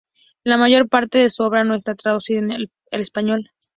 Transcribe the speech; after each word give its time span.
La 0.43 0.57
mayor 0.57 0.89
parte 0.89 1.19
de 1.19 1.29
su 1.29 1.43
obra 1.43 1.63
no 1.63 1.75
está 1.75 1.93
traducida 1.93 2.39
al 2.55 2.71
español. 3.01 3.51